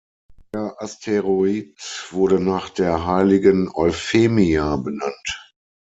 Der 0.55 0.81
Asteroid 0.81 2.07
wurde 2.09 2.39
nach 2.39 2.69
der 2.71 3.05
Heiligen 3.05 3.69
Euphemia 3.71 4.77
benannt. 4.77 5.53